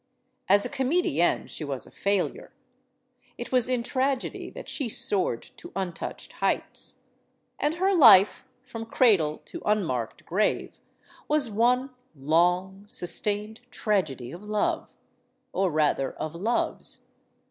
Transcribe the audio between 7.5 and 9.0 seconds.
And her life, from